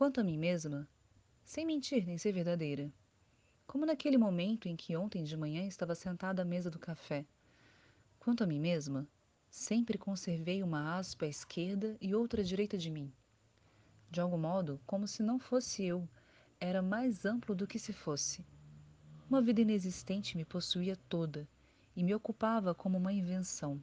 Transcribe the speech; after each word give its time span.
Quanto 0.00 0.18
a 0.18 0.24
mim 0.24 0.38
mesma, 0.38 0.88
sem 1.44 1.66
mentir 1.66 2.06
nem 2.06 2.16
ser 2.16 2.32
verdadeira, 2.32 2.90
como 3.66 3.84
naquele 3.84 4.16
momento 4.16 4.66
em 4.66 4.74
que 4.74 4.96
ontem 4.96 5.24
de 5.24 5.36
manhã 5.36 5.66
estava 5.66 5.94
sentada 5.94 6.40
à 6.40 6.44
mesa 6.44 6.70
do 6.70 6.78
café. 6.78 7.22
Quanto 8.18 8.42
a 8.42 8.46
mim 8.46 8.58
mesma, 8.58 9.06
sempre 9.50 9.98
conservei 9.98 10.62
uma 10.62 10.96
aspa 10.96 11.26
à 11.26 11.28
esquerda 11.28 11.98
e 12.00 12.14
outra 12.14 12.40
à 12.40 12.42
direita 12.42 12.78
de 12.78 12.88
mim. 12.88 13.12
De 14.10 14.22
algum 14.22 14.38
modo, 14.38 14.80
como 14.86 15.06
se 15.06 15.22
não 15.22 15.38
fosse 15.38 15.84
eu, 15.84 16.08
era 16.58 16.80
mais 16.80 17.26
amplo 17.26 17.54
do 17.54 17.66
que 17.66 17.78
se 17.78 17.92
fosse. 17.92 18.42
Uma 19.28 19.42
vida 19.42 19.60
inexistente 19.60 20.34
me 20.34 20.46
possuía 20.46 20.96
toda 21.10 21.46
e 21.94 22.02
me 22.02 22.14
ocupava 22.14 22.74
como 22.74 22.96
uma 22.96 23.12
invenção. 23.12 23.78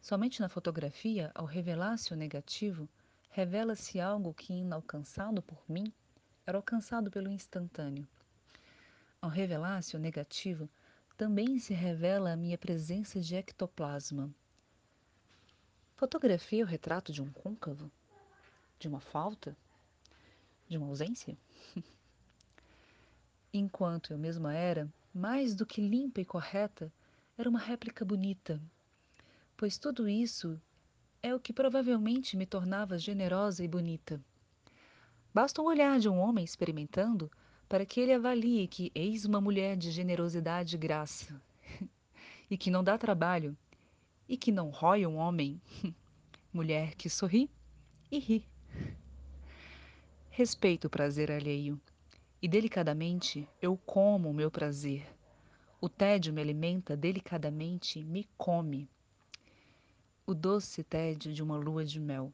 Somente 0.00 0.40
na 0.40 0.48
fotografia, 0.48 1.30
ao 1.34 1.44
revelar-se 1.44 2.14
o 2.14 2.16
negativo, 2.16 2.88
revela-se 3.34 4.00
algo 4.00 4.32
que, 4.32 4.52
inalcançado 4.52 5.42
por 5.42 5.60
mim, 5.68 5.92
era 6.46 6.56
alcançado 6.56 7.10
pelo 7.10 7.28
instantâneo. 7.28 8.06
Ao 9.20 9.28
revelar-se 9.28 9.96
o 9.96 9.98
negativo, 9.98 10.70
também 11.16 11.58
se 11.58 11.74
revela 11.74 12.30
a 12.30 12.36
minha 12.36 12.56
presença 12.56 13.20
de 13.20 13.34
ectoplasma. 13.34 14.32
Fotografia 15.96 16.62
o 16.62 16.66
retrato 16.66 17.12
de 17.12 17.20
um 17.20 17.28
côncavo? 17.32 17.90
De 18.78 18.86
uma 18.86 19.00
falta? 19.00 19.56
De 20.68 20.78
uma 20.78 20.86
ausência? 20.86 21.36
Enquanto 23.52 24.12
eu 24.12 24.18
mesma 24.18 24.54
era, 24.54 24.88
mais 25.12 25.56
do 25.56 25.66
que 25.66 25.80
limpa 25.80 26.20
e 26.20 26.24
correta, 26.24 26.92
era 27.36 27.50
uma 27.50 27.58
réplica 27.58 28.04
bonita, 28.04 28.62
pois 29.56 29.76
tudo 29.76 30.08
isso 30.08 30.60
é 31.24 31.34
o 31.34 31.40
que 31.40 31.54
provavelmente 31.54 32.36
me 32.36 32.44
tornava 32.44 32.98
generosa 32.98 33.64
e 33.64 33.66
bonita. 33.66 34.22
Basta 35.32 35.62
um 35.62 35.64
olhar 35.64 35.98
de 35.98 36.06
um 36.06 36.18
homem 36.18 36.44
experimentando 36.44 37.30
para 37.66 37.86
que 37.86 37.98
ele 37.98 38.12
avalie 38.12 38.68
que 38.68 38.92
eis 38.94 39.24
uma 39.24 39.40
mulher 39.40 39.74
de 39.74 39.90
generosidade 39.90 40.76
e 40.76 40.78
graça, 40.78 41.40
e 42.50 42.58
que 42.58 42.70
não 42.70 42.84
dá 42.84 42.98
trabalho, 42.98 43.56
e 44.28 44.36
que 44.36 44.52
não 44.52 44.68
rói 44.68 45.06
um 45.06 45.16
homem, 45.16 45.58
mulher 46.52 46.94
que 46.94 47.08
sorri 47.08 47.50
e 48.10 48.18
ri. 48.18 48.46
Respeito 50.28 50.88
o 50.88 50.90
prazer 50.90 51.32
alheio, 51.32 51.80
e 52.42 52.46
delicadamente 52.46 53.48
eu 53.62 53.78
como 53.78 54.28
o 54.28 54.34
meu 54.34 54.50
prazer. 54.50 55.06
O 55.80 55.88
tédio 55.88 56.34
me 56.34 56.42
alimenta 56.42 56.94
delicadamente, 56.94 58.04
me 58.04 58.28
come. 58.36 58.90
O 60.26 60.32
doce 60.32 60.82
tédio 60.82 61.34
de 61.34 61.42
uma 61.42 61.58
lua 61.58 61.84
de 61.84 62.00
mel. 62.00 62.32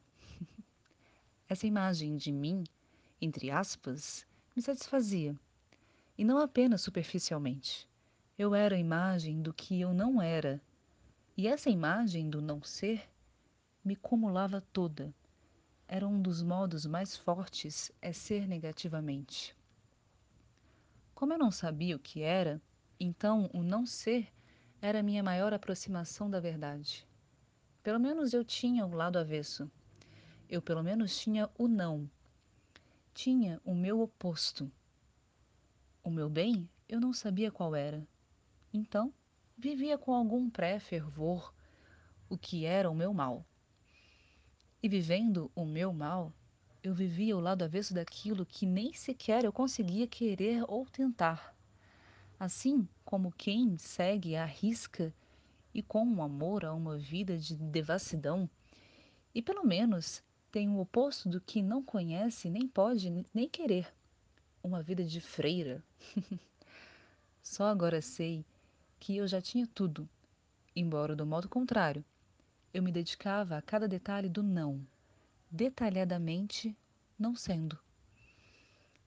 Essa 1.49 1.67
imagem 1.67 2.15
de 2.15 2.31
mim, 2.31 2.63
entre 3.19 3.51
aspas, 3.51 4.25
me 4.55 4.61
satisfazia. 4.61 5.35
E 6.17 6.23
não 6.23 6.37
apenas 6.37 6.81
superficialmente. 6.81 7.85
Eu 8.37 8.55
era 8.55 8.75
a 8.75 8.79
imagem 8.79 9.41
do 9.41 9.53
que 9.53 9.81
eu 9.81 9.93
não 9.93 10.21
era. 10.21 10.61
E 11.35 11.49
essa 11.49 11.69
imagem 11.69 12.29
do 12.29 12.41
não 12.41 12.63
ser 12.63 13.09
me 13.83 13.97
cumulava 13.97 14.61
toda 14.71 15.13
era 15.85 16.07
um 16.07 16.21
dos 16.21 16.41
modos 16.41 16.85
mais 16.85 17.17
fortes 17.17 17.91
é 18.01 18.13
ser 18.13 18.47
negativamente. 18.47 19.53
Como 21.13 21.33
eu 21.33 21.37
não 21.37 21.51
sabia 21.51 21.97
o 21.97 21.99
que 21.99 22.21
era, 22.21 22.61
então 22.97 23.49
o 23.53 23.61
não 23.61 23.85
ser 23.85 24.31
era 24.81 25.01
a 25.01 25.03
minha 25.03 25.21
maior 25.21 25.53
aproximação 25.53 26.29
da 26.29 26.39
verdade. 26.39 27.05
Pelo 27.83 27.99
menos 27.99 28.31
eu 28.31 28.43
tinha 28.45 28.85
o 28.85 28.93
lado 28.93 29.17
avesso. 29.17 29.69
Eu 30.47 30.61
pelo 30.61 30.83
menos 30.83 31.17
tinha 31.17 31.49
o 31.57 31.67
não. 31.67 32.07
Tinha 33.13 33.59
o 33.65 33.73
meu 33.73 34.01
oposto. 34.01 34.71
O 36.03 36.11
meu 36.11 36.29
bem 36.29 36.69
eu 36.87 36.99
não 36.99 37.11
sabia 37.11 37.51
qual 37.51 37.75
era. 37.75 38.07
Então, 38.71 39.11
vivia 39.57 39.97
com 39.97 40.13
algum 40.13 40.49
pré-fervor 40.49 41.53
o 42.29 42.37
que 42.37 42.65
era 42.65 42.89
o 42.89 42.95
meu 42.95 43.13
mal. 43.13 43.43
E 44.83 44.87
vivendo 44.87 45.51
o 45.55 45.65
meu 45.65 45.91
mal, 45.91 46.31
eu 46.83 46.93
vivia 46.93 47.35
o 47.35 47.39
lado 47.39 47.63
avesso 47.63 47.93
daquilo 47.93 48.45
que 48.45 48.65
nem 48.65 48.93
sequer 48.93 49.43
eu 49.43 49.51
conseguia 49.51 50.07
querer 50.07 50.63
ou 50.67 50.85
tentar. 50.85 51.55
Assim 52.39 52.87
como 53.03 53.31
quem 53.31 53.77
segue 53.77 54.35
à 54.35 54.45
risca 54.45 55.13
e 55.73 55.81
com 55.81 56.03
um 56.03 56.21
amor 56.21 56.65
a 56.65 56.73
uma 56.73 56.97
vida 56.97 57.37
de 57.37 57.55
devassidão, 57.55 58.49
e 59.33 59.41
pelo 59.41 59.63
menos 59.63 60.23
tem 60.51 60.69
o 60.69 60.79
oposto 60.79 61.29
do 61.29 61.39
que 61.39 61.61
não 61.61 61.81
conhece, 61.81 62.49
nem 62.49 62.67
pode, 62.67 63.25
nem 63.33 63.47
querer. 63.47 63.93
Uma 64.61 64.83
vida 64.83 65.03
de 65.03 65.21
freira. 65.21 65.83
Só 67.41 67.65
agora 67.65 68.01
sei 68.01 68.45
que 68.99 69.17
eu 69.17 69.27
já 69.27 69.41
tinha 69.41 69.65
tudo, 69.65 70.07
embora 70.75 71.15
do 71.15 71.25
modo 71.25 71.49
contrário, 71.49 72.03
eu 72.73 72.83
me 72.83 72.91
dedicava 72.91 73.57
a 73.57 73.61
cada 73.61 73.87
detalhe 73.87 74.29
do 74.29 74.43
não, 74.43 74.85
detalhadamente 75.49 76.75
não 77.17 77.35
sendo. 77.35 77.77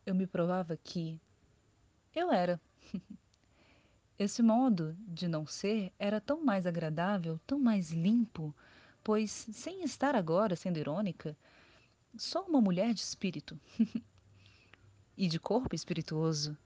Eu 0.04 0.14
me 0.14 0.26
provava 0.26 0.76
que 0.76 1.20
eu 2.14 2.32
era. 2.32 2.60
Esse 4.16 4.42
modo 4.42 4.96
de 5.08 5.26
não 5.26 5.44
ser 5.44 5.92
era 5.98 6.20
tão 6.20 6.44
mais 6.44 6.66
agradável, 6.66 7.40
tão 7.44 7.58
mais 7.58 7.90
limpo, 7.90 8.54
pois, 9.02 9.30
sem 9.30 9.82
estar 9.82 10.14
agora 10.14 10.54
sendo 10.54 10.78
irônica, 10.78 11.36
sou 12.16 12.42
uma 12.44 12.60
mulher 12.60 12.94
de 12.94 13.00
espírito 13.00 13.58
e 15.18 15.26
de 15.26 15.40
corpo 15.40 15.74
espirituoso. 15.74 16.56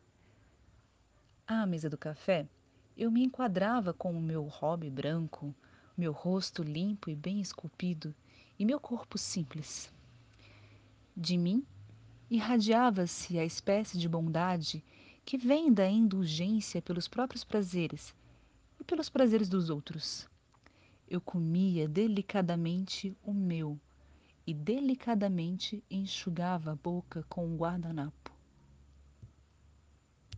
À 1.47 1.65
mesa 1.65 1.89
do 1.89 1.97
café, 1.97 2.47
eu 2.95 3.11
me 3.11 3.25
enquadrava 3.25 3.95
com 3.95 4.13
o 4.13 4.21
meu 4.21 4.45
hobby 4.45 4.91
branco, 4.91 5.55
meu 5.97 6.13
rosto 6.13 6.63
limpo 6.63 7.09
e 7.09 7.17
bem 7.17 7.41
esculpido, 7.41 8.15
e 8.59 8.65
meu 8.67 8.79
corpo 8.79 9.17
simples. 9.17 9.91
De 11.17 11.39
mim 11.39 11.65
irradiava-se 12.29 13.39
a 13.39 13.45
espécie 13.45 13.97
de 13.97 14.07
bondade 14.07 14.85
que 15.28 15.37
vem 15.37 15.71
da 15.71 15.87
indulgência 15.87 16.81
pelos 16.81 17.06
próprios 17.06 17.44
prazeres 17.44 18.15
e 18.81 18.84
pelos 18.84 19.11
prazeres 19.11 19.47
dos 19.47 19.69
outros. 19.69 20.27
Eu 21.06 21.21
comia 21.21 21.87
delicadamente 21.87 23.15
o 23.22 23.34
meu 23.34 23.78
e 24.47 24.55
delicadamente 24.55 25.84
enxugava 25.91 26.72
a 26.72 26.77
boca 26.77 27.27
com 27.28 27.47
um 27.47 27.59
guardanapo. 27.59 28.28